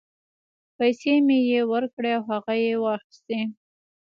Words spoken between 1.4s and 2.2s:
یې ورکړې